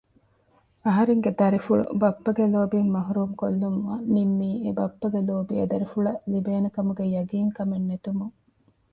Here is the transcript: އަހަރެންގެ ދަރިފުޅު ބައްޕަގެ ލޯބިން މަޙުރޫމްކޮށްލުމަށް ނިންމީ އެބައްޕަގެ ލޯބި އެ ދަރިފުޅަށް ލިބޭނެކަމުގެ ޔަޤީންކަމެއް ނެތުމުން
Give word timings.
އަހަރެންގެ 0.85 1.31
ދަރިފުޅު 1.39 1.83
ބައްޕަގެ 2.01 2.45
ލޯބިން 2.53 2.89
މަޙުރޫމްކޮށްލުމަށް 2.95 4.05
ނިންމީ 4.13 4.49
އެބައްޕަގެ 4.63 5.21
ލޯބި 5.29 5.53
އެ 5.59 5.65
ދަރިފުޅަށް 5.71 6.21
ލިބޭނެކަމުގެ 6.31 7.03
ޔަޤީންކަމެއް 7.15 7.87
ނެތުމުން 7.89 8.35